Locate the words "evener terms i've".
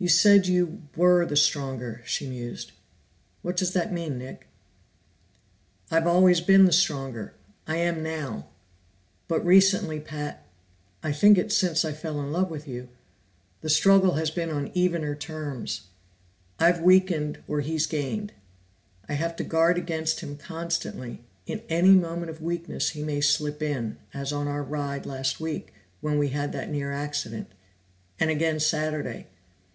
14.76-16.80